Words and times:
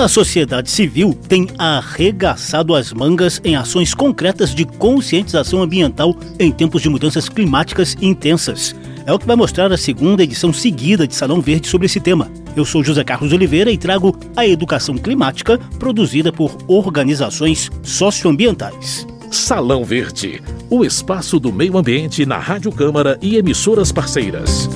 A 0.00 0.08
sociedade 0.08 0.70
civil 0.70 1.14
tem 1.28 1.46
arregaçado 1.58 2.74
as 2.74 2.92
mangas 2.94 3.40
em 3.44 3.54
ações 3.54 3.94
concretas 3.94 4.54
de 4.54 4.64
conscientização 4.64 5.62
ambiental 5.62 6.16
em 6.40 6.50
tempos 6.50 6.80
de 6.80 6.88
mudanças 6.88 7.28
climáticas 7.28 7.94
intensas. 8.00 8.74
É 9.04 9.12
o 9.12 9.18
que 9.18 9.26
vai 9.26 9.36
mostrar 9.36 9.70
a 9.70 9.76
segunda 9.76 10.24
edição 10.24 10.50
seguida 10.50 11.06
de 11.06 11.14
Salão 11.14 11.40
Verde 11.42 11.68
sobre 11.68 11.86
esse 11.86 12.00
tema. 12.00 12.28
Eu 12.56 12.64
sou 12.64 12.82
José 12.82 13.04
Carlos 13.04 13.32
Oliveira 13.32 13.70
e 13.70 13.78
trago 13.78 14.16
a 14.34 14.46
educação 14.46 14.96
climática 14.96 15.58
produzida 15.78 16.32
por 16.32 16.56
organizações 16.66 17.70
socioambientais. 17.82 19.06
Salão 19.30 19.84
Verde, 19.84 20.42
o 20.68 20.84
espaço 20.84 21.38
do 21.38 21.52
meio 21.52 21.76
ambiente 21.76 22.26
na 22.26 22.38
Rádio 22.38 22.72
Câmara 22.72 23.18
e 23.20 23.36
emissoras 23.36 23.92
parceiras. 23.92 24.68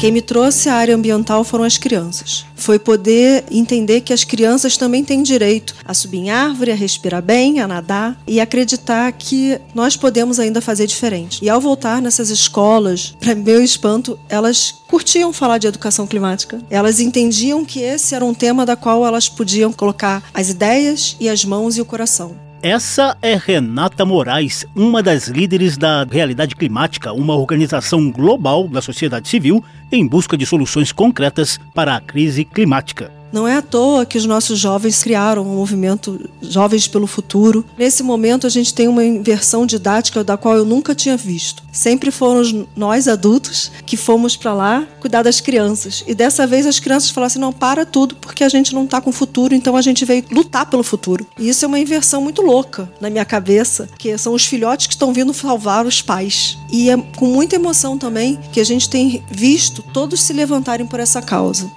Quem 0.00 0.10
me 0.10 0.22
trouxe 0.22 0.66
à 0.70 0.76
área 0.76 0.96
ambiental 0.96 1.44
foram 1.44 1.62
as 1.62 1.76
crianças. 1.76 2.46
Foi 2.56 2.78
poder 2.78 3.44
entender 3.50 4.00
que 4.00 4.14
as 4.14 4.24
crianças 4.24 4.78
também 4.78 5.04
têm 5.04 5.22
direito 5.22 5.74
a 5.84 5.92
subir 5.92 6.20
em 6.20 6.30
árvore, 6.30 6.72
a 6.72 6.74
respirar 6.74 7.20
bem, 7.20 7.60
a 7.60 7.68
nadar 7.68 8.18
e 8.26 8.40
acreditar 8.40 9.12
que 9.12 9.60
nós 9.74 9.98
podemos 9.98 10.40
ainda 10.40 10.62
fazer 10.62 10.86
diferente. 10.86 11.44
E 11.44 11.50
ao 11.50 11.60
voltar 11.60 12.00
nessas 12.00 12.30
escolas, 12.30 13.14
para 13.20 13.34
meu 13.34 13.62
espanto, 13.62 14.18
elas 14.26 14.74
curtiam 14.88 15.34
falar 15.34 15.58
de 15.58 15.66
educação 15.66 16.06
climática. 16.06 16.62
Elas 16.70 16.98
entendiam 16.98 17.62
que 17.62 17.80
esse 17.80 18.14
era 18.14 18.24
um 18.24 18.32
tema 18.32 18.64
da 18.64 18.76
qual 18.76 19.04
elas 19.04 19.28
podiam 19.28 19.70
colocar 19.70 20.22
as 20.32 20.48
ideias 20.48 21.14
e 21.20 21.28
as 21.28 21.44
mãos 21.44 21.76
e 21.76 21.80
o 21.82 21.84
coração. 21.84 22.49
Essa 22.62 23.16
é 23.22 23.36
Renata 23.36 24.04
Moraes, 24.04 24.66
uma 24.76 25.02
das 25.02 25.28
líderes 25.28 25.78
da 25.78 26.04
Realidade 26.04 26.54
Climática, 26.54 27.10
uma 27.10 27.34
organização 27.34 28.10
global 28.10 28.68
da 28.68 28.82
sociedade 28.82 29.30
civil 29.30 29.64
em 29.90 30.06
busca 30.06 30.36
de 30.36 30.44
soluções 30.44 30.92
concretas 30.92 31.58
para 31.74 31.96
a 31.96 32.00
crise 32.02 32.44
climática. 32.44 33.19
Não 33.32 33.46
é 33.46 33.56
à 33.56 33.62
toa 33.62 34.04
que 34.04 34.18
os 34.18 34.26
nossos 34.26 34.58
jovens 34.58 35.02
criaram 35.02 35.42
o 35.42 35.52
um 35.52 35.56
movimento 35.56 36.28
Jovens 36.42 36.88
pelo 36.88 37.06
Futuro. 37.06 37.64
Nesse 37.78 38.02
momento, 38.02 38.46
a 38.46 38.50
gente 38.50 38.74
tem 38.74 38.88
uma 38.88 39.04
inversão 39.04 39.64
didática 39.64 40.24
da 40.24 40.36
qual 40.36 40.56
eu 40.56 40.64
nunca 40.64 40.94
tinha 40.94 41.16
visto. 41.16 41.62
Sempre 41.72 42.10
foram 42.10 42.66
nós 42.74 43.06
adultos 43.06 43.70
que 43.86 43.96
fomos 43.96 44.36
para 44.36 44.52
lá 44.52 44.86
cuidar 45.00 45.22
das 45.22 45.40
crianças. 45.40 46.04
E 46.06 46.14
dessa 46.14 46.46
vez 46.46 46.66
as 46.66 46.80
crianças 46.80 47.10
falaram 47.10 47.26
assim: 47.26 47.38
não, 47.38 47.52
para 47.52 47.86
tudo, 47.86 48.16
porque 48.16 48.42
a 48.42 48.48
gente 48.48 48.74
não 48.74 48.84
está 48.84 49.00
com 49.00 49.12
futuro, 49.12 49.54
então 49.54 49.76
a 49.76 49.82
gente 49.82 50.04
veio 50.04 50.24
lutar 50.30 50.66
pelo 50.66 50.82
futuro. 50.82 51.26
E 51.38 51.48
isso 51.48 51.64
é 51.64 51.68
uma 51.68 51.78
inversão 51.78 52.20
muito 52.20 52.42
louca 52.42 52.90
na 53.00 53.08
minha 53.08 53.24
cabeça, 53.24 53.88
que 53.98 54.16
são 54.18 54.34
os 54.34 54.44
filhotes 54.44 54.86
que 54.86 54.94
estão 54.94 55.12
vindo 55.12 55.32
salvar 55.32 55.86
os 55.86 56.02
pais. 56.02 56.58
E 56.72 56.90
é 56.90 56.96
com 57.16 57.26
muita 57.26 57.56
emoção 57.56 57.96
também 57.96 58.38
que 58.52 58.60
a 58.60 58.64
gente 58.64 58.88
tem 58.88 59.22
visto 59.30 59.82
todos 59.92 60.20
se 60.20 60.32
levantarem 60.32 60.86
por 60.86 60.98
essa 60.98 61.22
causa. 61.22 61.70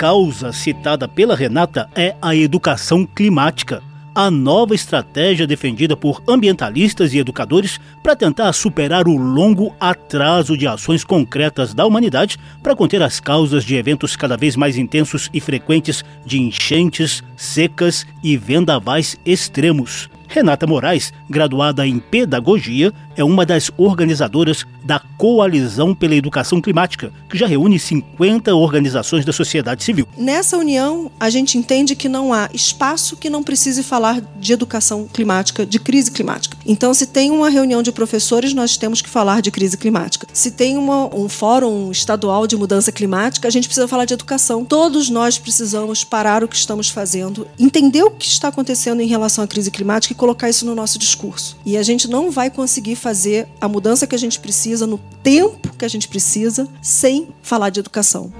Causa 0.00 0.50
citada 0.50 1.06
pela 1.06 1.36
Renata 1.36 1.86
é 1.94 2.16
a 2.22 2.34
educação 2.34 3.04
climática, 3.04 3.82
a 4.14 4.30
nova 4.30 4.74
estratégia 4.74 5.46
defendida 5.46 5.94
por 5.94 6.22
ambientalistas 6.26 7.12
e 7.12 7.18
educadores 7.18 7.78
para 8.02 8.16
tentar 8.16 8.50
superar 8.54 9.06
o 9.06 9.14
longo 9.14 9.76
atraso 9.78 10.56
de 10.56 10.66
ações 10.66 11.04
concretas 11.04 11.74
da 11.74 11.84
humanidade 11.84 12.38
para 12.62 12.74
conter 12.74 13.02
as 13.02 13.20
causas 13.20 13.62
de 13.62 13.76
eventos 13.76 14.16
cada 14.16 14.38
vez 14.38 14.56
mais 14.56 14.78
intensos 14.78 15.28
e 15.34 15.38
frequentes 15.38 16.02
de 16.24 16.40
enchentes, 16.40 17.22
secas 17.36 18.06
e 18.22 18.38
vendavais 18.38 19.20
extremos. 19.22 20.08
Renata 20.30 20.64
Moraes, 20.64 21.12
graduada 21.28 21.84
em 21.84 21.98
Pedagogia, 21.98 22.92
é 23.16 23.24
uma 23.24 23.44
das 23.44 23.68
organizadoras 23.76 24.64
da 24.84 25.00
Coalizão 25.18 25.92
pela 25.92 26.14
Educação 26.14 26.60
Climática, 26.60 27.12
que 27.28 27.36
já 27.36 27.48
reúne 27.48 27.78
50 27.80 28.54
organizações 28.54 29.24
da 29.24 29.32
sociedade 29.32 29.82
civil. 29.82 30.06
Nessa 30.16 30.56
união, 30.56 31.10
a 31.18 31.28
gente 31.28 31.58
entende 31.58 31.96
que 31.96 32.08
não 32.08 32.32
há 32.32 32.48
espaço 32.54 33.16
que 33.16 33.28
não 33.28 33.42
precise 33.42 33.82
falar 33.82 34.22
de 34.38 34.52
educação 34.52 35.06
climática, 35.12 35.66
de 35.66 35.80
crise 35.80 36.12
climática. 36.12 36.56
Então, 36.64 36.94
se 36.94 37.06
tem 37.06 37.32
uma 37.32 37.50
reunião 37.50 37.82
de 37.82 37.90
professores, 37.90 38.54
nós 38.54 38.76
temos 38.76 39.02
que 39.02 39.08
falar 39.08 39.42
de 39.42 39.50
crise 39.50 39.76
climática. 39.76 40.28
Se 40.32 40.52
tem 40.52 40.78
uma, 40.78 41.12
um 41.14 41.28
fórum 41.28 41.90
estadual 41.90 42.46
de 42.46 42.56
mudança 42.56 42.92
climática, 42.92 43.48
a 43.48 43.50
gente 43.50 43.66
precisa 43.66 43.88
falar 43.88 44.04
de 44.04 44.14
educação. 44.14 44.64
Todos 44.64 45.10
nós 45.10 45.38
precisamos 45.38 46.04
parar 46.04 46.44
o 46.44 46.48
que 46.48 46.56
estamos 46.56 46.88
fazendo, 46.88 47.48
entender 47.58 48.04
o 48.04 48.12
que 48.12 48.26
está 48.26 48.48
acontecendo 48.48 49.02
em 49.02 49.06
relação 49.06 49.42
à 49.42 49.46
crise 49.48 49.70
climática 49.72 50.19
colocar 50.20 50.50
isso 50.50 50.66
no 50.66 50.74
nosso 50.74 50.98
discurso. 50.98 51.56
E 51.64 51.78
a 51.78 51.82
gente 51.82 52.06
não 52.06 52.30
vai 52.30 52.50
conseguir 52.50 52.94
fazer 52.94 53.48
a 53.58 53.66
mudança 53.66 54.06
que 54.06 54.14
a 54.14 54.18
gente 54.18 54.38
precisa 54.38 54.86
no 54.86 54.98
tempo 55.22 55.74
que 55.78 55.84
a 55.84 55.88
gente 55.88 56.06
precisa 56.08 56.68
sem 56.82 57.28
falar 57.42 57.70
de 57.70 57.80
educação. 57.80 58.30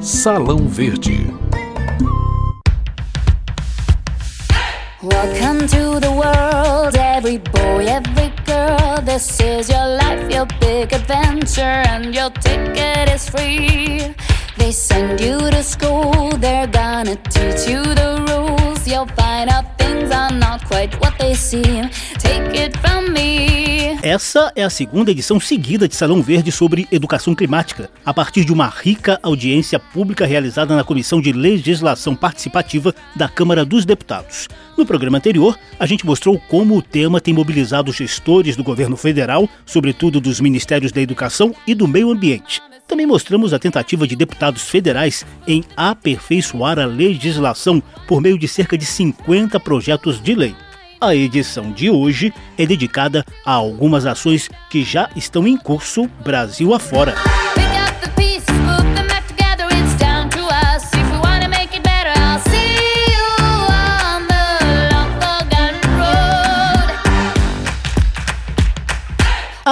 Salão 0.00 0.66
Verde. 0.66 1.32
Welcome 5.00 5.68
to 5.68 6.00
the 6.00 6.10
world, 6.10 6.96
every 6.96 7.38
boy, 7.38 7.86
every 7.86 8.32
girl. 8.44 9.00
This 9.04 9.38
is 9.38 9.68
your 9.68 9.86
life, 9.98 10.28
your 10.28 10.46
big 10.58 10.92
adventure, 10.92 11.84
and 11.88 12.12
your 12.12 12.30
ticket 12.30 13.14
is 13.14 13.28
free. 13.28 14.14
They 14.64 14.72
send 14.72 15.22
you 15.22 15.50
to 15.50 15.62
school, 15.62 16.38
they're 16.40 16.66
gonna 16.66 17.16
teach 17.28 17.68
you 17.68 17.82
the 17.82 18.24
rules. 18.26 18.86
You'll 18.86 19.06
find 19.14 19.50
out 19.50 19.66
things 19.76 20.10
are 20.10 20.32
not 20.32 20.66
quite 20.66 20.98
what 21.02 21.18
they 21.18 21.34
seem. 21.34 21.90
Take 22.18 22.58
it 22.58 22.74
from 22.78 23.10
me. 23.12 23.98
Essa 24.02 24.50
é 24.56 24.64
a 24.64 24.70
segunda 24.70 25.10
edição 25.10 25.38
seguida 25.38 25.86
de 25.86 25.94
Salão 25.94 26.22
Verde 26.22 26.50
sobre 26.50 26.88
educação 26.90 27.34
climática, 27.34 27.90
a 28.06 28.14
partir 28.14 28.42
de 28.42 28.54
uma 28.54 28.66
rica 28.66 29.20
audiência 29.22 29.78
pública 29.78 30.24
realizada 30.24 30.74
na 30.74 30.82
Comissão 30.82 31.20
de 31.20 31.30
Legislação 31.30 32.16
Participativa 32.16 32.94
da 33.14 33.28
Câmara 33.28 33.66
dos 33.66 33.84
Deputados. 33.84 34.48
No 34.78 34.86
programa 34.86 35.18
anterior, 35.18 35.58
a 35.78 35.84
gente 35.84 36.06
mostrou 36.06 36.40
como 36.48 36.74
o 36.74 36.80
tema 36.80 37.20
tem 37.20 37.34
mobilizado 37.34 37.92
gestores 37.92 38.56
do 38.56 38.64
governo 38.64 38.96
federal, 38.96 39.46
sobretudo 39.66 40.22
dos 40.22 40.40
Ministérios 40.40 40.90
da 40.90 41.02
Educação 41.02 41.54
e 41.66 41.74
do 41.74 41.86
Meio 41.86 42.10
Ambiente. 42.10 42.62
Também 42.86 43.06
mostramos 43.06 43.54
a 43.54 43.58
tentativa 43.58 44.06
de 44.06 44.14
deputados 44.14 44.68
federais 44.68 45.24
em 45.46 45.64
aperfeiçoar 45.76 46.78
a 46.78 46.84
legislação 46.84 47.82
por 48.06 48.20
meio 48.20 48.38
de 48.38 48.46
cerca 48.46 48.76
de 48.76 48.84
50 48.84 49.58
projetos 49.60 50.20
de 50.20 50.34
lei. 50.34 50.54
A 51.00 51.14
edição 51.14 51.72
de 51.72 51.90
hoje 51.90 52.32
é 52.56 52.64
dedicada 52.64 53.24
a 53.44 53.52
algumas 53.52 54.06
ações 54.06 54.48
que 54.70 54.82
já 54.82 55.10
estão 55.16 55.46
em 55.46 55.56
curso 55.56 56.08
Brasil 56.22 56.72
afora. 56.72 57.14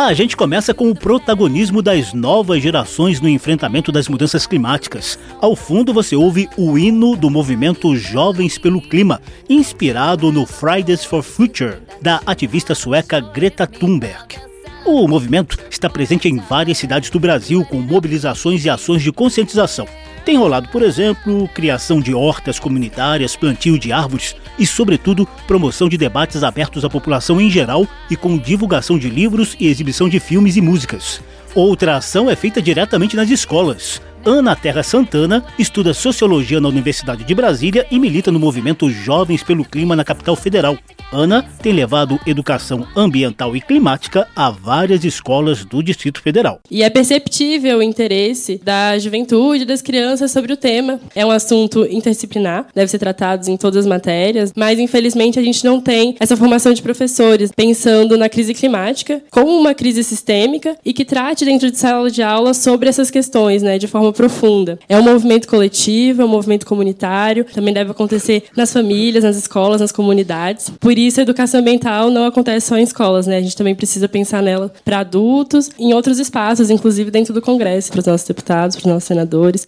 A 0.05 0.15
gente 0.15 0.37
começa 0.37 0.75
com 0.75 0.91
o 0.91 0.97
protagonismo 0.97 1.81
das 1.81 2.13
novas 2.13 2.61
gerações 2.61 3.21
no 3.21 3.29
enfrentamento 3.29 3.93
das 3.93 4.09
mudanças 4.09 4.49
climáticas. 4.49 5.17
Ao 5.41 5.55
fundo 5.55 5.95
você 5.95 6.17
ouve 6.17 6.49
o 6.57 6.77
hino 6.77 7.15
do 7.15 7.31
movimento 7.31 7.95
Jovens 7.97 8.59
pelo 8.59 8.83
Clima, 8.83 9.23
inspirado 9.49 10.33
no 10.33 10.45
Fridays 10.45 11.05
for 11.05 11.23
Future, 11.23 11.77
da 12.03 12.21
ativista 12.27 12.75
sueca 12.75 13.21
Greta 13.21 13.65
Thunberg. 13.65 14.41
O 14.85 15.07
movimento 15.07 15.57
está 15.71 15.89
presente 15.89 16.29
em 16.29 16.37
várias 16.37 16.79
cidades 16.79 17.09
do 17.09 17.21
Brasil 17.21 17.65
com 17.65 17.79
mobilizações 17.79 18.65
e 18.65 18.69
ações 18.69 19.03
de 19.03 19.13
conscientização. 19.13 19.87
Tem 20.25 20.37
rolado, 20.37 20.69
por 20.69 20.83
exemplo, 20.83 21.49
criação 21.49 22.01
de 22.01 22.15
hortas 22.15 22.61
comunitárias, 22.61 23.35
plantio 23.35 23.77
de 23.77 23.93
árvores 23.93 24.37
e, 24.57 24.65
sobretudo, 24.65 25.27
promoção 25.49 25.89
de 25.89 25.99
debates 25.99 26.45
abertos 26.45 26.85
à 26.85 26.91
população 26.91 27.41
em 27.41 27.51
geral 27.51 27.89
e 28.09 28.15
com 28.15 28.39
divulgação 28.39 28.97
de 28.97 29.11
livros 29.11 29.57
e 29.59 29.67
exibição 29.67 30.09
de 30.09 30.21
filmes 30.21 30.57
e 30.57 30.61
músicas. 30.61 31.21
Outra 31.55 31.97
ação 31.97 32.31
é 32.31 32.37
feita 32.37 32.63
diretamente 32.63 33.17
nas 33.17 33.31
escolas. 33.31 34.01
Ana 34.25 34.55
Terra 34.55 34.85
Santana 34.85 35.45
estuda 35.59 35.93
sociologia 35.93 36.61
na 36.61 36.69
Universidade 36.69 37.25
de 37.25 37.35
Brasília 37.35 37.85
e 37.91 37.99
milita 37.99 38.31
no 38.31 38.39
movimento 38.39 38.89
Jovens 38.89 39.43
pelo 39.43 39.65
Clima 39.65 39.97
na 39.97 40.05
capital 40.05 40.37
federal. 40.37 40.79
Ana 41.13 41.45
tem 41.61 41.73
levado 41.73 42.19
educação 42.27 42.87
ambiental 42.97 43.55
e 43.55 43.61
climática 43.61 44.27
a 44.35 44.51
várias 44.51 45.05
escolas 45.05 45.65
do 45.65 45.83
Distrito 45.83 46.23
Federal. 46.23 46.61
E 46.71 46.83
é 46.83 46.89
perceptível 46.89 47.79
o 47.79 47.83
interesse 47.83 48.61
da 48.65 48.99
juventude, 48.99 49.67
das 49.67 49.83
crianças 49.83 50.31
sobre 50.31 50.53
o 50.53 50.57
tema. 50.57 50.99
É 51.15 51.27
um 51.27 51.31
assunto 51.31 51.85
interdisciplinar, 51.85 52.67
deve 52.75 52.91
ser 52.91 52.99
tratado 52.99 53.51
em 53.51 53.57
todas 53.57 53.79
as 53.79 53.87
matérias, 53.87 54.53
mas 54.57 54.79
infelizmente 54.79 55.39
a 55.39 55.43
gente 55.43 55.65
não 55.65 55.81
tem 55.81 56.17
essa 56.19 56.37
formação 56.37 56.73
de 56.73 56.81
professores 56.81 57.51
pensando 57.55 58.17
na 58.17 58.29
crise 58.29 58.55
climática 58.55 59.21
como 59.31 59.51
uma 59.51 59.75
crise 59.75 60.03
sistêmica 60.03 60.77
e 60.85 60.95
que 60.95 61.05
trate 61.05 61.45
dentro 61.45 61.71
de 61.71 61.77
sala 61.77 62.11
de 62.11 62.23
aula 62.23 62.55
sobre 62.55 62.89
essas 62.89 63.11
questões, 63.11 63.63
né, 63.63 63.79
de 63.79 63.87
forma 63.87 64.12
forma 64.13 64.23
profunda. 64.23 64.79
É 64.89 64.99
um 64.99 65.03
movimento 65.03 65.49
coletivo, 65.49 66.23
é 66.23 66.25
um 66.25 66.29
movimento 66.29 66.67
comunitário, 66.67 67.45
também 67.45 67.75
deve 67.75 67.91
acontecer 67.91 68.45
nas 68.57 68.73
famílias, 68.73 69.25
nas 69.25 69.37
escolas, 69.37 69.81
nas 69.81 69.91
comunidades. 69.91 70.71
Por 70.79 70.97
isso, 70.97 71.19
a 71.19 71.23
educação 71.23 71.61
ambiental 71.61 72.11
não 72.11 72.27
acontece 72.27 72.69
só 72.69 72.77
em 72.77 72.83
escolas, 72.83 73.27
né? 73.27 73.39
A 73.39 73.41
gente 73.41 73.57
também 73.57 73.75
precisa 73.75 74.09
pensar 74.09 74.43
nela 74.43 74.73
para 74.85 75.01
adultos, 75.01 75.71
em 75.79 75.95
outros 75.95 76.19
espaços, 76.19 76.71
inclusive 76.71 77.11
dentro 77.11 77.33
do 77.33 77.41
Congresso, 77.41 77.91
para 77.91 78.01
os 78.01 78.07
nossos 78.07 78.27
deputados, 78.27 78.77
para 78.77 78.87
os 78.87 78.93
nossos 78.93 79.05
senadores. 79.05 79.67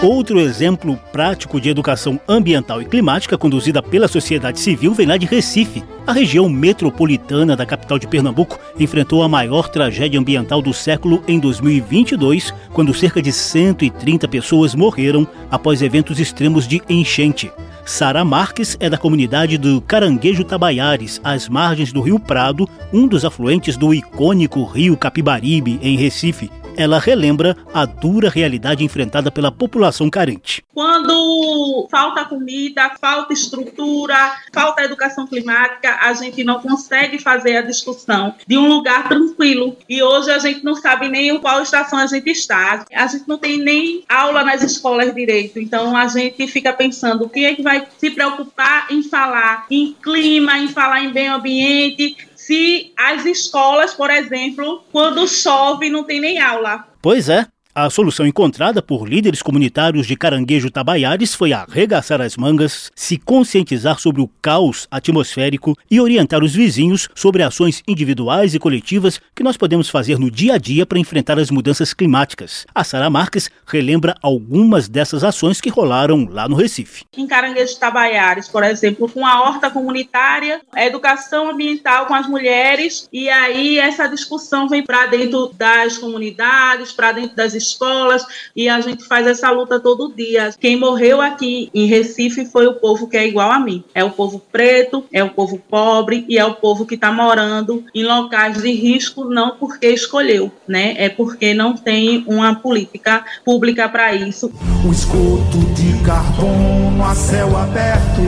Outro 0.00 0.38
exemplo 0.38 0.98
prático 1.10 1.60
de 1.60 1.68
educação 1.68 2.20
ambiental 2.28 2.80
e 2.80 2.84
climática 2.84 3.36
conduzida 3.36 3.82
pela 3.82 4.06
sociedade 4.06 4.60
civil 4.60 4.94
vem 4.94 5.06
lá 5.06 5.16
de 5.16 5.26
Recife. 5.26 5.82
A 6.08 6.12
região 6.12 6.48
metropolitana 6.48 7.54
da 7.54 7.66
capital 7.66 7.98
de 7.98 8.06
Pernambuco 8.08 8.58
enfrentou 8.80 9.22
a 9.22 9.28
maior 9.28 9.68
tragédia 9.68 10.18
ambiental 10.18 10.62
do 10.62 10.72
século 10.72 11.22
em 11.28 11.38
2022, 11.38 12.50
quando 12.72 12.94
cerca 12.94 13.20
de 13.20 13.30
130 13.30 14.26
pessoas 14.26 14.74
morreram 14.74 15.28
após 15.50 15.82
eventos 15.82 16.18
extremos 16.18 16.66
de 16.66 16.80
enchente. 16.88 17.52
Sara 17.84 18.24
Marques 18.24 18.74
é 18.80 18.88
da 18.88 18.96
comunidade 18.96 19.58
do 19.58 19.82
Caranguejo 19.82 20.44
Tabaiares, 20.44 21.20
às 21.22 21.46
margens 21.46 21.92
do 21.92 22.00
Rio 22.00 22.18
Prado, 22.18 22.66
um 22.90 23.06
dos 23.06 23.22
afluentes 23.22 23.76
do 23.76 23.92
icônico 23.92 24.64
Rio 24.64 24.96
Capibaribe, 24.96 25.78
em 25.82 25.94
Recife 25.98 26.50
ela 26.78 27.00
relembra 27.00 27.56
a 27.74 27.84
dura 27.84 28.30
realidade 28.30 28.84
enfrentada 28.84 29.32
pela 29.32 29.50
população 29.50 30.08
carente. 30.08 30.62
Quando 30.72 31.88
falta 31.90 32.24
comida, 32.24 32.92
falta 33.00 33.32
estrutura, 33.32 34.14
falta 34.52 34.84
educação 34.84 35.26
climática, 35.26 35.98
a 36.00 36.12
gente 36.14 36.44
não 36.44 36.60
consegue 36.60 37.18
fazer 37.18 37.56
a 37.56 37.62
discussão 37.62 38.36
de 38.46 38.56
um 38.56 38.68
lugar 38.68 39.08
tranquilo. 39.08 39.76
E 39.88 40.00
hoje 40.00 40.30
a 40.30 40.38
gente 40.38 40.64
não 40.64 40.76
sabe 40.76 41.08
nem 41.08 41.30
em 41.30 41.40
qual 41.40 41.60
estação 41.60 41.98
a 41.98 42.06
gente 42.06 42.30
está. 42.30 42.84
A 42.94 43.06
gente 43.08 43.24
não 43.26 43.38
tem 43.38 43.58
nem 43.58 44.04
aula 44.08 44.44
nas 44.44 44.62
escolas 44.62 45.12
direito. 45.12 45.58
Então 45.58 45.96
a 45.96 46.06
gente 46.06 46.46
fica 46.46 46.72
pensando 46.72 47.28
quem 47.28 47.46
é 47.46 47.56
que 47.56 47.62
vai 47.62 47.88
se 47.98 48.08
preocupar 48.12 48.86
em 48.88 49.02
falar 49.02 49.66
em 49.68 49.96
clima, 50.00 50.58
em 50.58 50.68
falar 50.68 51.02
em 51.02 51.12
meio 51.12 51.34
ambiente, 51.34 52.27
se 52.48 52.94
as 52.96 53.26
escolas, 53.26 53.92
por 53.92 54.08
exemplo, 54.08 54.82
quando 54.90 55.28
chove 55.28 55.90
não 55.90 56.02
tem 56.02 56.18
nem 56.18 56.40
aula. 56.40 56.88
Pois 57.02 57.28
é. 57.28 57.46
A 57.80 57.88
solução 57.90 58.26
encontrada 58.26 58.82
por 58.82 59.08
líderes 59.08 59.40
comunitários 59.40 60.04
de 60.04 60.16
Caranguejo 60.16 60.68
Tabaiares 60.68 61.32
foi 61.32 61.52
arregaçar 61.52 62.20
as 62.20 62.36
mangas, 62.36 62.90
se 62.92 63.16
conscientizar 63.16 64.00
sobre 64.00 64.20
o 64.20 64.26
caos 64.42 64.88
atmosférico 64.90 65.78
e 65.88 66.00
orientar 66.00 66.42
os 66.42 66.56
vizinhos 66.56 67.08
sobre 67.14 67.40
ações 67.40 67.80
individuais 67.86 68.52
e 68.52 68.58
coletivas 68.58 69.20
que 69.32 69.44
nós 69.44 69.56
podemos 69.56 69.88
fazer 69.88 70.18
no 70.18 70.28
dia 70.28 70.54
a 70.54 70.58
dia 70.58 70.84
para 70.84 70.98
enfrentar 70.98 71.38
as 71.38 71.52
mudanças 71.52 71.94
climáticas. 71.94 72.66
A 72.74 72.82
Sara 72.82 73.08
Marques 73.08 73.48
relembra 73.64 74.16
algumas 74.20 74.88
dessas 74.88 75.22
ações 75.22 75.60
que 75.60 75.70
rolaram 75.70 76.26
lá 76.28 76.48
no 76.48 76.56
Recife. 76.56 77.04
Em 77.16 77.28
Caranguejo 77.28 77.78
Tabaiares, 77.78 78.48
por 78.48 78.64
exemplo, 78.64 79.08
com 79.08 79.24
a 79.24 79.42
horta 79.42 79.70
comunitária, 79.70 80.60
a 80.72 80.84
educação 80.84 81.48
ambiental 81.48 82.06
com 82.06 82.14
as 82.14 82.26
mulheres, 82.26 83.08
e 83.12 83.28
aí 83.28 83.78
essa 83.78 84.08
discussão 84.08 84.68
vem 84.68 84.82
para 84.82 85.06
dentro 85.06 85.52
das 85.56 85.96
comunidades, 85.96 86.90
para 86.90 87.12
dentro 87.12 87.36
das 87.36 87.67
escolas 87.68 88.24
e 88.54 88.68
a 88.68 88.80
gente 88.80 89.04
faz 89.04 89.26
essa 89.26 89.50
luta 89.50 89.78
todo 89.80 90.12
dia. 90.14 90.50
Quem 90.58 90.76
morreu 90.76 91.20
aqui 91.20 91.70
em 91.74 91.86
Recife 91.86 92.46
foi 92.46 92.66
o 92.66 92.74
povo 92.74 93.08
que 93.08 93.16
é 93.16 93.26
igual 93.26 93.50
a 93.50 93.58
mim. 93.58 93.84
É 93.94 94.02
o 94.04 94.10
povo 94.10 94.40
preto, 94.52 95.04
é 95.12 95.22
o 95.22 95.30
povo 95.30 95.58
pobre 95.58 96.24
e 96.28 96.38
é 96.38 96.44
o 96.44 96.54
povo 96.54 96.86
que 96.86 96.94
está 96.94 97.12
morando 97.12 97.84
em 97.94 98.04
locais 98.04 98.62
de 98.62 98.72
risco 98.72 99.24
não 99.24 99.56
porque 99.56 99.88
escolheu, 99.88 100.50
né? 100.66 100.94
É 100.98 101.08
porque 101.08 101.54
não 101.54 101.74
tem 101.74 102.24
uma 102.26 102.54
política 102.54 103.24
pública 103.44 103.88
para 103.88 104.14
isso. 104.14 104.50
O 104.84 104.90
esgoto 104.90 105.58
de 105.74 106.04
carbono 106.04 107.04
a 107.04 107.14
céu 107.14 107.56
aberto, 107.56 108.22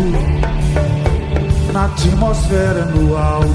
na 1.73 1.87
atmosfera 1.87 2.85
no 2.87 3.17
alto, 3.17 3.49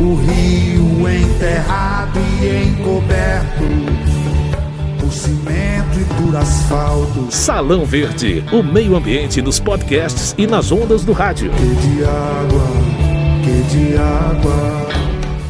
o 0.00 0.14
rio 0.16 1.08
enterrado 1.08 2.18
e 2.42 2.68
encoberto 2.68 4.11
cimento 5.12 6.00
e 6.00 6.22
por 6.22 6.36
asfalto. 6.36 7.26
Salão 7.30 7.84
Verde, 7.84 8.42
o 8.52 8.62
meio 8.62 8.96
ambiente 8.96 9.42
nos 9.42 9.60
podcasts 9.60 10.34
e 10.38 10.46
nas 10.46 10.72
ondas 10.72 11.04
do 11.04 11.12
rádio. 11.12 11.50
Que 11.50 11.86
de 11.86 12.04
água, 12.04 12.62
que 13.44 13.76
de 13.76 13.96
água. 13.96 14.82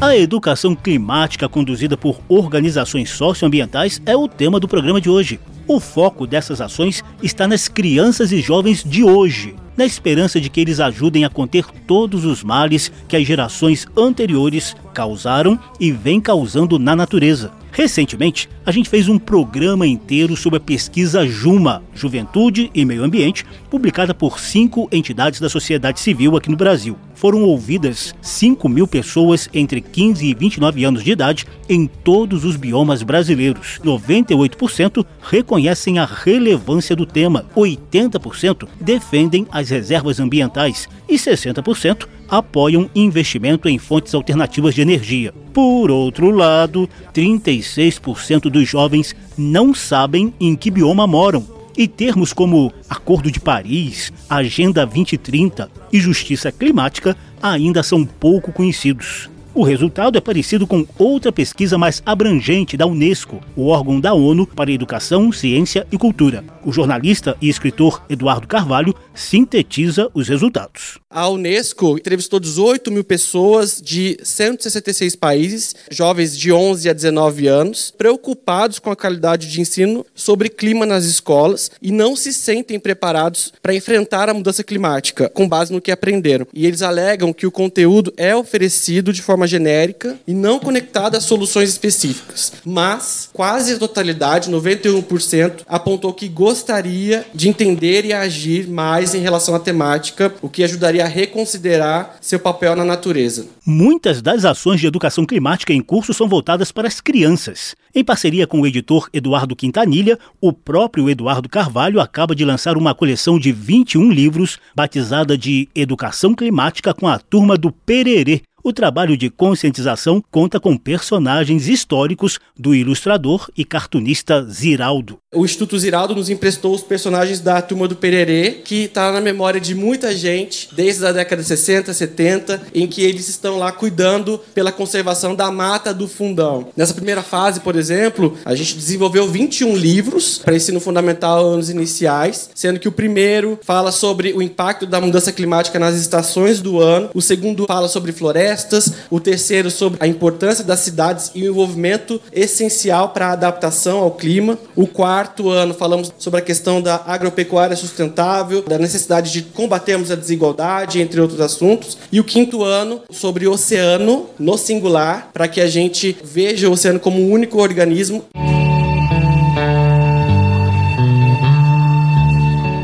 A 0.01 0.17
educação 0.17 0.75
climática 0.75 1.49
conduzida 1.49 1.97
por 1.97 2.21
organizações 2.29 3.09
socioambientais 3.11 4.03
é 4.05 4.17
o 4.17 4.27
tema 4.27 4.59
do 4.59 4.67
programa 4.67 5.01
de 5.01 5.09
hoje. 5.09 5.39
O 5.69 5.79
foco 5.79 6.27
dessas 6.27 6.61
ações 6.61 7.05
está 7.23 7.47
nas 7.47 7.69
crianças 7.69 8.33
e 8.33 8.41
jovens 8.41 8.83
de 8.83 9.05
hoje, 9.05 9.55
na 9.77 9.85
esperança 9.85 10.41
de 10.41 10.49
que 10.49 10.61
eles 10.61 10.81
ajudem 10.81 11.25
a 11.25 11.31
conter 11.31 11.65
todos 11.87 12.25
os 12.25 12.43
males 12.43 12.93
que 13.09 13.17
as 13.17 13.27
gerações 13.27 13.87
anteriores 13.97 14.77
causaram 14.93 15.59
e 15.81 15.91
vêm 15.91 16.21
causando 16.21 16.79
na 16.79 16.95
natureza. 16.95 17.53
Recentemente, 17.73 18.51
a 18.67 18.71
gente 18.71 18.91
fez 18.91 19.09
um 19.09 19.19
programa 19.19 19.87
inteiro 19.87 20.37
sobre 20.37 20.59
a 20.59 20.61
pesquisa 20.61 21.27
Juma, 21.27 21.83
Juventude 21.95 22.71
e 22.75 22.85
Meio 22.85 23.03
Ambiente, 23.03 23.47
publicada 23.71 24.13
por 24.13 24.39
cinco 24.39 24.87
entidades 24.93 25.41
da 25.41 25.49
sociedade 25.49 25.99
civil 25.99 26.37
aqui 26.37 26.51
no 26.51 26.57
Brasil. 26.57 26.99
Foram 27.15 27.45
ouvidas 27.45 28.15
5 28.21 28.69
mil 28.69 28.87
pessoas 28.87 29.49
entre 29.55 29.81
15 29.81 30.27
e 30.27 30.35
29 30.35 30.85
anos 30.85 31.03
de 31.03 31.13
idade 31.13 31.47
em 31.67 31.87
todos 31.87 32.45
os 32.45 32.57
biomas 32.57 33.03
brasileiros. 33.03 33.81
98% 33.83 35.07
reconhecem 35.23 35.99
a 35.99 36.05
relevância 36.05 36.95
do 36.95 37.07
tema, 37.07 37.47
80% 37.57 38.69
defendem 38.79 39.47
as 39.51 39.72
reservas 39.73 40.21
ambientais 40.21 40.89
e 41.09 41.15
60% 41.15 42.07
apoiam 42.29 42.89
investimento 42.95 43.69
em 43.69 43.79
fontes 43.79 44.15
alternativas 44.15 44.75
de 44.75 44.83
energia. 44.83 45.33
Por 45.53 45.91
outro 45.91 46.31
lado, 46.31 46.89
36% 47.13 48.43
dos 48.51 48.69
jovens 48.69 49.17
não 49.37 49.75
sabem 49.75 50.33
em 50.39 50.55
que 50.55 50.71
bioma 50.71 51.07
moram. 51.07 51.45
E 51.77 51.89
termos 51.89 52.35
como 52.35 52.73
Acordo 52.89 53.31
de 53.31 53.41
Paris, 53.41 54.13
Agenda 54.29 54.85
2030 54.85 55.71
e 55.91 55.99
Justiça 55.99 56.53
Climática 56.53 57.17
ainda 57.43 57.83
são 57.83 58.05
pouco 58.05 58.53
conhecidos. 58.53 59.32
O 59.55 59.63
resultado 59.63 60.17
é 60.17 60.21
parecido 60.21 60.67
com 60.67 60.87
outra 60.99 61.31
pesquisa 61.31 61.77
mais 61.77 62.03
abrangente 62.07 62.75
da 62.75 62.87
Unesco, 62.87 63.39
o 63.55 63.67
órgão 63.67 64.01
da 64.01 64.15
ONU 64.15 64.47
para 64.47 64.73
Educação, 64.73 65.31
Ciência 65.31 65.87
e 65.93 65.99
Cultura. 65.99 66.43
O 66.65 66.73
jornalista 66.73 67.37
e 67.39 67.51
escritor 67.51 68.03
Eduardo 68.09 68.49
Carvalho 68.49 68.95
sintetiza 69.15 70.11
os 70.15 70.27
resultados. 70.27 71.02
A 71.15 71.29
Unesco 71.29 71.99
entrevistou 71.99 72.41
18 72.41 72.91
mil 72.91 73.05
pessoas 73.05 73.83
de 73.83 74.17
166 74.23 75.15
países, 75.15 75.75
jovens 75.91 76.37
de 76.37 76.51
11 76.51 76.89
a 76.89 76.93
19 76.95 77.47
anos, 77.47 77.93
preocupados 77.99 78.79
com 78.79 78.91
a 78.91 78.97
qualidade 78.97 79.51
de 79.51 79.61
ensino 79.61 80.07
sobre 80.15 80.49
clima 80.49 80.87
nas 80.87 81.05
escolas 81.05 81.71
e 81.83 81.93
não 81.93 82.17
se 82.17 82.33
sentem 82.33 82.81
preparados 82.81 83.53
para 83.63 83.75
enfrentar 83.75 84.31
a 84.31 84.35
mudança 84.35 84.65
climática, 84.65 85.29
com 85.29 85.47
base 85.47 85.71
no 85.71 85.83
que 85.83 85.91
aprenderam. 85.91 86.47
E 86.55 86.67
eles 86.67 86.81
alegam 86.81 87.31
que 87.31 87.47
o 87.47 87.53
conteúdo 87.53 88.11
é 88.17 88.35
oferecido 88.35 89.13
de 89.13 89.21
forma 89.21 89.47
genérica 89.47 90.19
e 90.27 90.33
não 90.33 90.59
conectada 90.59 91.19
a 91.19 91.21
soluções 91.21 91.69
específicas. 91.69 92.55
Mas 92.65 93.29
quase 93.35 93.75
a 93.75 93.79
totalidade, 93.79 94.51
91%, 94.51 95.61
apontou 95.69 96.15
que 96.15 96.27
gostaria 96.27 97.27
de 97.35 97.51
entender 97.51 98.07
e 98.07 98.15
agir 98.15 98.67
mais 98.67 99.15
em 99.15 99.21
relação 99.21 99.55
à 99.55 99.61
temática, 99.61 100.33
o 100.41 100.49
que 100.49 100.65
ajudaria 100.65 101.02
a 101.03 101.09
reconsiderar 101.09 102.17
seu 102.21 102.39
papel 102.39 102.75
na 102.75 102.85
natureza. 102.85 103.47
Muitas 103.67 104.23
das 104.23 104.45
ações 104.45 104.81
de 104.81 104.87
educação 104.87 105.27
climática 105.27 105.73
em 105.73 105.83
curso 105.83 106.15
são 106.15 106.29
voltadas 106.29 106.73
para 106.73 106.89
as 106.89 107.01
crianças. 107.01 107.75
Em 107.95 108.03
parceria 108.03 108.47
com 108.47 108.61
o 108.61 108.67
editor 108.67 109.09
Eduardo 109.13 109.55
Quintanilha, 109.55 110.19
o 110.41 110.53
próprio 110.53 111.11
Eduardo 111.11 111.49
Carvalho 111.49 112.01
acaba 112.01 112.35
de 112.35 112.45
lançar 112.45 112.77
uma 112.77 112.95
coleção 112.95 113.39
de 113.39 113.53
21 113.53 114.11
livros 114.11 114.59
batizada 114.75 115.37
de 115.37 115.69
Educação 115.75 116.35
Climática 116.35 116.95
com 116.95 117.07
a 117.07 117.19
Turma 117.19 117.57
do 117.57 117.71
Pererê, 117.71 118.41
o 118.63 118.73
trabalho 118.73 119.17
de 119.17 119.29
conscientização 119.29 120.23
conta 120.31 120.61
com 120.61 120.77
personagens 120.77 121.69
históricos 121.69 122.39
do 122.59 122.75
ilustrador 122.75 123.49
e 123.57 123.65
cartunista 123.65 124.45
Ziraldo. 124.45 125.19
O 125.35 125.45
Instituto 125.45 125.79
Ziraldo 125.79 126.15
nos 126.15 126.29
emprestou 126.29 126.75
os 126.75 126.83
personagens 126.83 127.41
da 127.41 127.61
Turma 127.63 127.89
do 127.89 127.97
Pererê, 127.97 128.61
que 128.65 128.85
está 128.85 129.11
na 129.11 129.21
memória 129.21 129.59
de 129.59 129.75
muita 129.75 130.15
gente, 130.15 130.69
desde 130.73 131.07
a 131.07 131.13
década 131.13 131.41
de 131.41 131.49
60, 131.49 131.93
70, 131.93 132.63
em 132.75 132.87
que 132.87 133.03
eles 133.03 133.29
estão 133.29 133.59
lá 133.59 133.73
cuidando 133.73 134.39
pela 134.55 134.71
conservação 134.71 135.35
da 135.35 135.51
mata 135.51 135.95
do 135.95 136.07
fundão. 136.07 136.69
Nessa 136.77 136.93
primeira 136.93 137.23
fase, 137.23 137.61
por 137.61 137.77
exemplo, 137.77 138.37
a 138.45 138.55
gente 138.55 138.77
desenvolveu 138.77 139.27
21 139.27 139.75
livros 139.75 140.39
para 140.39 140.55
ensino 140.55 140.81
fundamental 140.81 141.47
anos 141.47 141.71
iniciais, 141.71 142.51
sendo 142.55 142.79
que 142.79 142.89
o 142.89 142.93
primeiro 142.93 143.59
fala 143.63 143.91
sobre 143.91 144.35
o 144.35 144.43
impacto 144.43 144.87
da 144.87 145.01
mudança 145.01 145.33
climática 145.33 145.79
nas 145.79 145.95
estações 145.95 146.61
do 146.61 146.79
ano, 146.79 147.09
o 147.15 147.23
segundo 147.23 147.65
fala 147.67 147.89
sobre 147.89 148.13
florestas, 148.13 148.52
florestas. 148.53 148.93
O 149.11 149.21
terceiro 149.21 149.71
sobre 149.71 149.99
a 150.01 150.07
importância 150.07 150.65
das 150.65 150.81
cidades 150.81 151.31
e 151.35 151.43
o 151.45 151.53
envolvimento 151.53 152.21
essencial 152.33 153.11
para 153.11 153.29
a 153.29 153.33
adaptação 153.33 153.99
ao 153.99 154.13
clima. 154.13 154.59
O 154.77 154.87
quarto 154.87 155.51
ano 155.51 155.75
falamos 155.75 156.13
sobre 156.19 156.41
a 156.41 156.43
questão 156.43 156.81
da 156.81 157.03
agropecuária 157.07 157.77
sustentável, 157.77 158.63
da 158.63 158.79
necessidade 158.79 159.33
de 159.33 159.43
combatermos 159.43 160.11
a 160.11 160.15
desigualdade, 160.15 161.01
entre 161.01 161.21
outros 161.21 161.41
assuntos. 161.41 161.97
E 162.11 162.21
o 162.21 162.25
quinto 162.25 162.63
ano 162.63 163.01
sobre 163.11 163.47
o 163.47 163.53
oceano 163.53 164.27
no 164.39 164.57
singular, 164.57 165.31
para 165.33 165.49
que 165.49 165.61
a 165.61 165.67
gente 165.67 166.17
veja 166.23 166.69
o 166.69 166.73
oceano 166.73 167.01
como 167.01 167.21
um 167.21 167.31
único 167.31 167.61
organismo. 167.61 168.25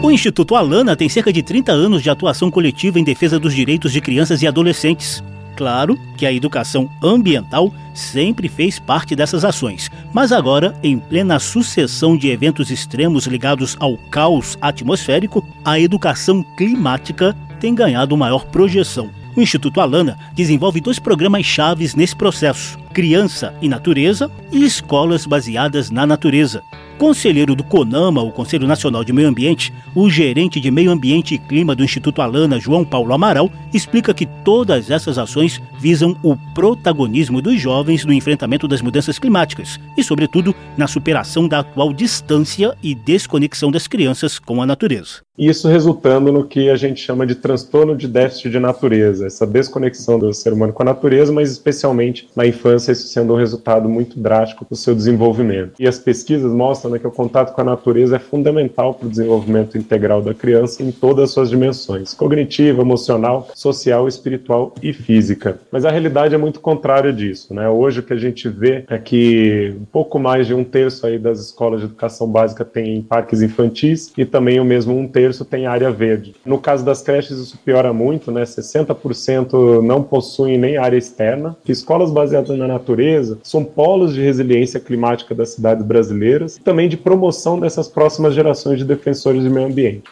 O 0.02 0.10
Instituto 0.10 0.54
Alana 0.54 0.96
tem 0.96 1.08
cerca 1.08 1.30
de 1.30 1.42
30 1.42 1.70
anos 1.70 2.02
de 2.02 2.08
atuação 2.08 2.50
coletiva 2.50 2.98
em 2.98 3.04
defesa 3.04 3.38
dos 3.38 3.54
direitos 3.54 3.92
de 3.92 4.00
crianças 4.00 4.40
e 4.40 4.46
adolescentes. 4.46 5.22
Claro 5.58 5.98
que 6.16 6.24
a 6.24 6.32
educação 6.32 6.88
ambiental 7.02 7.74
sempre 7.92 8.48
fez 8.48 8.78
parte 8.78 9.16
dessas 9.16 9.44
ações, 9.44 9.90
mas 10.12 10.30
agora, 10.30 10.72
em 10.84 11.00
plena 11.00 11.40
sucessão 11.40 12.16
de 12.16 12.28
eventos 12.28 12.70
extremos 12.70 13.26
ligados 13.26 13.76
ao 13.80 13.98
caos 13.98 14.56
atmosférico, 14.60 15.44
a 15.64 15.80
educação 15.80 16.44
climática 16.56 17.36
tem 17.58 17.74
ganhado 17.74 18.16
maior 18.16 18.44
projeção. 18.46 19.10
O 19.34 19.42
Instituto 19.42 19.80
Alana 19.80 20.16
desenvolve 20.32 20.80
dois 20.80 21.00
programas 21.00 21.44
chaves 21.44 21.96
nesse 21.96 22.14
processo: 22.14 22.78
Criança 22.92 23.52
e 23.60 23.68
Natureza 23.68 24.30
e 24.52 24.64
Escolas 24.64 25.26
Baseadas 25.26 25.90
na 25.90 26.06
Natureza. 26.06 26.62
Conselheiro 26.98 27.54
do 27.54 27.62
CONAMA, 27.62 28.20
o 28.22 28.32
Conselho 28.32 28.66
Nacional 28.66 29.04
de 29.04 29.12
Meio 29.12 29.28
Ambiente, 29.28 29.72
o 29.94 30.10
gerente 30.10 30.58
de 30.58 30.68
Meio 30.68 30.90
Ambiente 30.90 31.32
e 31.32 31.38
Clima 31.38 31.72
do 31.72 31.84
Instituto 31.84 32.20
Alana, 32.20 32.58
João 32.58 32.84
Paulo 32.84 33.14
Amaral, 33.14 33.48
explica 33.72 34.12
que 34.12 34.26
todas 34.26 34.90
essas 34.90 35.16
ações 35.16 35.62
visam 35.78 36.16
o 36.24 36.36
protagonismo 36.54 37.40
dos 37.40 37.60
jovens 37.60 38.04
no 38.04 38.12
enfrentamento 38.12 38.66
das 38.66 38.82
mudanças 38.82 39.16
climáticas 39.16 39.78
e, 39.96 40.02
sobretudo, 40.02 40.52
na 40.76 40.88
superação 40.88 41.46
da 41.46 41.60
atual 41.60 41.92
distância 41.92 42.76
e 42.82 42.96
desconexão 42.96 43.70
das 43.70 43.86
crianças 43.86 44.40
com 44.40 44.60
a 44.60 44.66
natureza. 44.66 45.27
Isso 45.38 45.68
resultando 45.68 46.32
no 46.32 46.44
que 46.44 46.68
a 46.68 46.74
gente 46.74 47.00
chama 47.00 47.24
de 47.24 47.36
transtorno 47.36 47.96
de 47.96 48.08
déficit 48.08 48.50
de 48.50 48.58
natureza, 48.58 49.26
essa 49.26 49.46
desconexão 49.46 50.18
do 50.18 50.34
ser 50.34 50.52
humano 50.52 50.72
com 50.72 50.82
a 50.82 50.86
natureza, 50.86 51.32
mas 51.32 51.52
especialmente 51.52 52.28
na 52.34 52.44
infância, 52.44 52.90
isso 52.90 53.06
sendo 53.06 53.34
um 53.34 53.36
resultado 53.36 53.88
muito 53.88 54.18
drástico 54.18 54.66
do 54.68 54.74
seu 54.74 54.96
desenvolvimento. 54.96 55.74
E 55.78 55.86
as 55.86 55.96
pesquisas 55.96 56.52
mostram 56.52 56.90
né, 56.90 56.98
que 56.98 57.06
o 57.06 57.12
contato 57.12 57.54
com 57.54 57.60
a 57.60 57.64
natureza 57.64 58.16
é 58.16 58.18
fundamental 58.18 58.94
para 58.94 59.06
o 59.06 59.10
desenvolvimento 59.10 59.78
integral 59.78 60.20
da 60.20 60.34
criança 60.34 60.82
em 60.82 60.90
todas 60.90 61.24
as 61.24 61.30
suas 61.30 61.48
dimensões: 61.48 62.14
cognitiva, 62.14 62.82
emocional, 62.82 63.48
social, 63.54 64.08
espiritual 64.08 64.74
e 64.82 64.92
física. 64.92 65.60
Mas 65.70 65.84
a 65.84 65.90
realidade 65.90 66.34
é 66.34 66.38
muito 66.38 66.58
contrária 66.58 67.12
disso. 67.12 67.54
Né? 67.54 67.68
Hoje 67.68 68.00
o 68.00 68.02
que 68.02 68.12
a 68.12 68.18
gente 68.18 68.48
vê 68.48 68.84
é 68.88 68.98
que 68.98 69.72
um 69.80 69.84
pouco 69.84 70.18
mais 70.18 70.48
de 70.48 70.54
um 70.54 70.64
terço 70.64 71.06
aí 71.06 71.16
das 71.16 71.38
escolas 71.38 71.78
de 71.78 71.86
educação 71.86 72.26
básica 72.26 72.64
tem 72.64 73.02
parques 73.02 73.40
infantis 73.40 74.12
e 74.18 74.24
também 74.24 74.58
o 74.58 74.64
mesmo 74.64 74.98
um 74.98 75.06
terço 75.06 75.27
terço 75.28 75.44
tem 75.44 75.66
área 75.66 75.90
verde. 75.90 76.34
No 76.44 76.58
caso 76.58 76.84
das 76.84 77.02
creches, 77.02 77.38
isso 77.38 77.58
piora 77.64 77.92
muito, 77.92 78.32
né? 78.32 78.44
60% 78.44 79.82
não 79.82 80.02
possuem 80.02 80.56
nem 80.56 80.78
área 80.78 80.96
externa. 80.96 81.54
Escolas 81.68 82.10
baseadas 82.10 82.56
na 82.56 82.66
natureza 82.66 83.38
são 83.42 83.62
polos 83.62 84.14
de 84.14 84.22
resiliência 84.22 84.80
climática 84.80 85.34
das 85.34 85.50
cidades 85.50 85.84
brasileiras 85.84 86.56
e 86.56 86.60
também 86.60 86.88
de 86.88 86.96
promoção 86.96 87.60
dessas 87.60 87.88
próximas 87.88 88.34
gerações 88.34 88.78
de 88.78 88.84
defensores 88.84 89.44
do 89.44 89.50
meio 89.50 89.66
ambiente. 89.66 90.10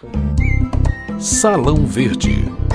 Salão 1.19 1.77
Verde. 1.87 2.66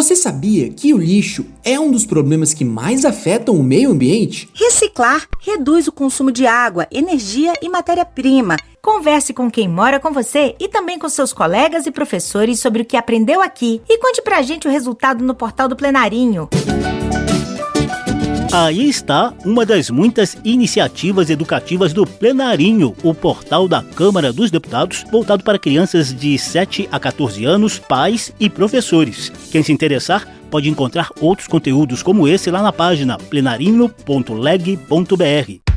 Você 0.00 0.16
sabia 0.16 0.70
que 0.70 0.94
o 0.94 0.96
lixo 0.96 1.44
é 1.62 1.78
um 1.78 1.90
dos 1.90 2.06
problemas 2.06 2.54
que 2.54 2.64
mais 2.64 3.04
afetam 3.04 3.54
o 3.54 3.62
meio 3.62 3.90
ambiente? 3.90 4.48
Reciclar 4.54 5.28
reduz 5.42 5.86
o 5.88 5.92
consumo 5.92 6.32
de 6.32 6.46
água, 6.46 6.88
energia 6.90 7.52
e 7.60 7.68
matéria-prima. 7.68 8.56
Converse 8.80 9.34
com 9.34 9.50
quem 9.50 9.68
mora 9.68 10.00
com 10.00 10.10
você 10.10 10.56
e 10.58 10.68
também 10.68 10.98
com 10.98 11.06
seus 11.06 11.34
colegas 11.34 11.84
e 11.84 11.90
professores 11.90 12.60
sobre 12.60 12.80
o 12.80 12.84
que 12.86 12.96
aprendeu 12.96 13.42
aqui 13.42 13.82
e 13.86 13.98
conte 13.98 14.22
pra 14.22 14.40
gente 14.40 14.66
o 14.66 14.70
resultado 14.70 15.22
no 15.22 15.34
portal 15.34 15.68
do 15.68 15.76
Plenarinho. 15.76 16.48
Aí 18.52 18.88
está 18.88 19.32
uma 19.44 19.64
das 19.64 19.90
muitas 19.90 20.36
iniciativas 20.42 21.30
educativas 21.30 21.92
do 21.92 22.04
Plenarinho, 22.04 22.96
o 23.00 23.14
portal 23.14 23.68
da 23.68 23.80
Câmara 23.80 24.32
dos 24.32 24.50
Deputados, 24.50 25.04
voltado 25.08 25.44
para 25.44 25.56
crianças 25.56 26.12
de 26.12 26.36
7 26.36 26.88
a 26.90 26.98
14 26.98 27.44
anos, 27.44 27.78
pais 27.78 28.34
e 28.40 28.50
professores. 28.50 29.30
Quem 29.52 29.62
se 29.62 29.72
interessar 29.72 30.26
pode 30.50 30.68
encontrar 30.68 31.10
outros 31.20 31.46
conteúdos 31.46 32.02
como 32.02 32.26
esse 32.26 32.50
lá 32.50 32.60
na 32.60 32.72
página 32.72 33.18
plenarinho.leg.br. 33.18 35.69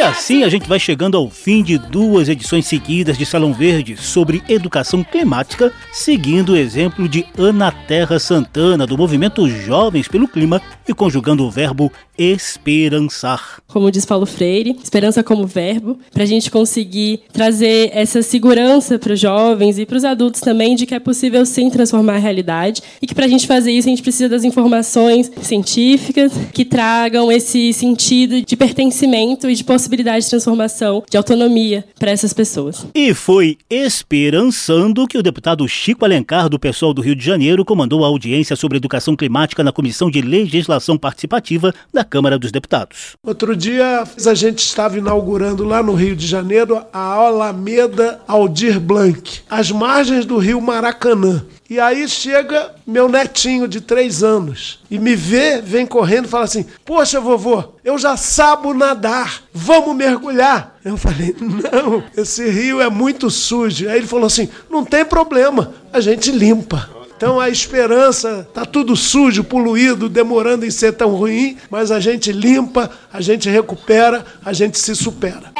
E 0.00 0.02
assim 0.02 0.44
a 0.44 0.48
gente 0.48 0.66
vai 0.66 0.78
chegando 0.78 1.18
ao 1.18 1.28
fim 1.28 1.62
de 1.62 1.76
duas 1.76 2.30
edições 2.30 2.66
seguidas 2.66 3.18
de 3.18 3.26
Salão 3.26 3.52
Verde 3.52 3.98
sobre 3.98 4.42
educação 4.48 5.04
climática, 5.04 5.70
seguindo 5.92 6.52
o 6.52 6.56
exemplo 6.56 7.06
de 7.06 7.26
Ana 7.36 7.70
Terra 7.70 8.18
Santana, 8.18 8.86
do 8.86 8.96
movimento 8.96 9.46
Jovens 9.46 10.08
pelo 10.08 10.26
Clima, 10.26 10.62
e 10.88 10.94
conjugando 10.94 11.44
o 11.44 11.50
verbo 11.50 11.92
esperançar. 12.16 13.60
Como 13.68 13.90
diz 13.90 14.06
Paulo 14.06 14.26
Freire, 14.26 14.76
esperança 14.82 15.22
como 15.22 15.46
verbo, 15.46 15.98
para 16.12 16.22
a 16.22 16.26
gente 16.26 16.50
conseguir 16.50 17.20
trazer 17.32 17.90
essa 17.92 18.22
segurança 18.22 18.98
para 18.98 19.12
os 19.12 19.20
jovens 19.20 19.78
e 19.78 19.84
para 19.84 19.98
os 19.98 20.04
adultos 20.04 20.40
também 20.40 20.74
de 20.74 20.86
que 20.86 20.94
é 20.94 20.98
possível 20.98 21.44
sim 21.44 21.68
transformar 21.68 22.14
a 22.14 22.18
realidade 22.18 22.82
e 23.00 23.06
que 23.06 23.14
para 23.14 23.26
a 23.26 23.28
gente 23.28 23.46
fazer 23.46 23.70
isso 23.70 23.86
a 23.86 23.90
gente 23.90 24.02
precisa 24.02 24.30
das 24.30 24.44
informações 24.44 25.30
científicas 25.42 26.32
que 26.52 26.64
tragam 26.64 27.30
esse 27.30 27.72
sentido 27.72 28.42
de 28.42 28.56
pertencimento 28.56 29.48
e 29.48 29.54
de 29.54 29.62
possibilidade 29.62 29.89
de 29.96 30.30
transformação, 30.30 31.02
de 31.08 31.16
autonomia 31.16 31.84
para 31.98 32.10
essas 32.10 32.32
pessoas. 32.32 32.86
E 32.94 33.14
foi 33.14 33.58
esperançando 33.68 35.06
que 35.06 35.18
o 35.18 35.22
deputado 35.22 35.66
Chico 35.68 36.04
Alencar, 36.04 36.48
do 36.48 36.58
pessoal 36.58 36.92
do 36.92 37.02
Rio 37.02 37.14
de 37.14 37.24
Janeiro, 37.24 37.64
comandou 37.64 38.04
a 38.04 38.08
audiência 38.08 38.56
sobre 38.56 38.76
educação 38.76 39.16
climática 39.16 39.62
na 39.62 39.72
Comissão 39.72 40.10
de 40.10 40.20
Legislação 40.20 40.98
Participativa 40.98 41.72
da 41.92 42.04
Câmara 42.04 42.38
dos 42.38 42.52
Deputados. 42.52 43.16
Outro 43.24 43.56
dia 43.56 44.04
a 44.26 44.34
gente 44.34 44.58
estava 44.60 44.98
inaugurando 44.98 45.64
lá 45.64 45.82
no 45.82 45.94
Rio 45.94 46.16
de 46.16 46.26
Janeiro 46.26 46.82
a 46.92 46.98
Alameda 46.98 48.20
Aldir 48.26 48.80
Blanc, 48.80 49.40
às 49.48 49.70
margens 49.70 50.24
do 50.24 50.38
rio 50.38 50.60
Maracanã. 50.60 51.44
E 51.70 51.78
aí 51.78 52.08
chega 52.08 52.74
meu 52.84 53.08
netinho 53.08 53.68
de 53.68 53.80
três 53.80 54.24
anos 54.24 54.80
e 54.90 54.98
me 54.98 55.14
vê, 55.14 55.62
vem 55.62 55.86
correndo 55.86 56.24
e 56.24 56.28
fala 56.28 56.42
assim: 56.42 56.66
Poxa, 56.84 57.20
vovô, 57.20 57.62
eu 57.84 57.96
já 57.96 58.16
sabo 58.16 58.74
nadar, 58.74 59.44
vamos 59.54 59.94
mergulhar. 59.94 60.76
Eu 60.84 60.96
falei: 60.96 61.32
Não, 61.38 62.02
esse 62.16 62.50
rio 62.50 62.80
é 62.80 62.90
muito 62.90 63.30
sujo. 63.30 63.88
Aí 63.88 63.98
ele 63.98 64.06
falou 64.08 64.26
assim: 64.26 64.48
Não 64.68 64.84
tem 64.84 65.04
problema, 65.04 65.72
a 65.92 66.00
gente 66.00 66.32
limpa. 66.32 66.90
Então 67.16 67.38
a 67.38 67.48
esperança 67.48 68.48
tá 68.52 68.64
tudo 68.64 68.96
sujo, 68.96 69.44
poluído, 69.44 70.08
demorando 70.08 70.66
em 70.66 70.72
ser 70.72 70.94
tão 70.94 71.10
ruim, 71.10 71.56
mas 71.70 71.92
a 71.92 72.00
gente 72.00 72.32
limpa, 72.32 72.90
a 73.12 73.20
gente 73.20 73.48
recupera, 73.48 74.24
a 74.44 74.52
gente 74.52 74.76
se 74.76 74.96
supera. 74.96 75.52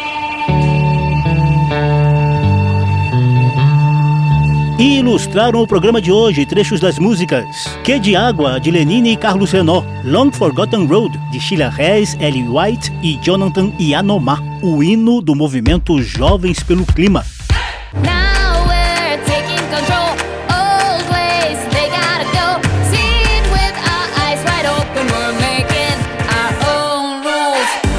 E 4.81 4.97
ilustraram 4.99 5.61
o 5.61 5.67
programa 5.67 6.01
de 6.01 6.11
hoje 6.11 6.47
trechos 6.47 6.81
das 6.81 6.99
músicas. 6.99 7.45
Que 7.85 7.99
de 7.99 8.17
Água, 8.17 8.59
de 8.59 8.71
Lenine 8.71 9.13
e 9.13 9.17
Carlos 9.17 9.53
Renault, 9.53 9.87
Long 10.05 10.33
Forgotten 10.33 10.87
Road, 10.87 11.19
de 11.31 11.39
Sheila 11.39 11.69
Reis, 11.69 12.17
Ellie 12.19 12.49
White 12.49 12.91
e 13.03 13.19
Jonathan 13.19 13.71
Yanomá, 13.79 14.39
o 14.63 14.83
hino 14.83 15.21
do 15.21 15.35
movimento 15.35 16.01
Jovens 16.01 16.63
pelo 16.63 16.87
Clima. 16.87 17.27
Now 17.93 18.30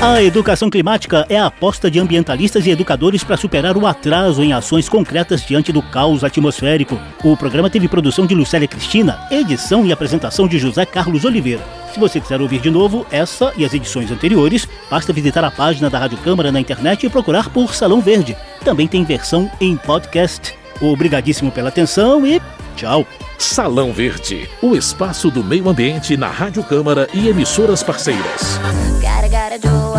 A 0.02 0.20
educação 0.24 0.68
climática 0.68 1.28
é 1.30 1.38
a 1.38 1.46
aposta 1.46 1.90
de 1.90 2.00
ambientalistas 2.00 2.66
e 2.66 2.72
educadores 2.72 3.24
para 3.24 3.38
superar 3.38 3.78
o 3.78 3.86
atraso 3.86 4.44
em 4.44 4.52
ações 4.52 4.90
concretas 4.90 5.46
diante 5.46 5.72
do 5.72 5.80
caos 5.80 6.24
atmosférico. 6.24 7.00
O 7.24 7.38
programa 7.38 7.70
teve 7.70 7.88
produção 7.88 8.26
de 8.26 8.34
Lucélia 8.34 8.68
Cristina, 8.68 9.20
edição 9.30 9.86
e 9.86 9.92
apresentação 9.92 10.48
de 10.48 10.58
José 10.58 10.88
Carlos 10.88 11.24
Oliveira. 11.24 11.62
Se 11.94 12.00
você 12.00 12.20
quiser 12.20 12.42
ouvir 12.42 12.60
de 12.60 12.72
novo 12.72 13.06
essa 13.12 13.54
e 13.56 13.64
as 13.64 13.76
edições 13.76 14.10
anteriores, 14.10 14.68
basta 14.90 15.14
visitar 15.14 15.44
a 15.44 15.52
página 15.52 15.88
da 15.88 16.00
Rádio 16.00 16.18
Câmara 16.18 16.52
na 16.52 16.60
internet 16.60 17.06
e 17.06 17.10
procurar 17.10 17.50
por 17.50 17.76
Salão 17.76 18.02
Verde. 18.02 18.36
Também 18.66 18.88
tem 18.88 19.04
versão 19.04 19.52
em 19.62 19.78
podcast. 19.78 20.56
Obrigadíssimo 20.82 21.52
pela 21.52 21.70
atenção 21.70 22.26
e 22.26 22.42
Tchau. 22.76 23.06
Salão 23.38 23.92
Verde, 23.92 24.48
o 24.62 24.76
espaço 24.76 25.32
do 25.32 25.44
meio 25.44 25.68
ambiente 25.68 26.16
na 26.16 26.30
Rádio 26.30 26.64
Câmara 26.64 27.08
e 27.14 27.28
emissoras 27.28 27.82
parceiras. 27.82 28.60
Gotta, 29.02 29.28
gotta 29.30 29.92